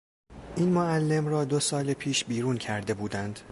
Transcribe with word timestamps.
این 0.55 0.69
معلم 0.69 1.27
را 1.27 1.45
دو 1.45 1.59
سال 1.59 1.93
پیش 1.93 2.25
بیرون 2.25 2.57
کرده 2.57 2.93
بودند. 2.93 3.39